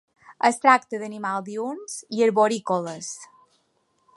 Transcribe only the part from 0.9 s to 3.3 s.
d'animals diürns i arborícoles.